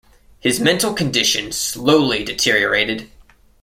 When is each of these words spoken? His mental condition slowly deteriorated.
His 0.39 0.59
mental 0.59 0.93
condition 0.95 1.51
slowly 1.51 2.23
deteriorated. 2.25 3.11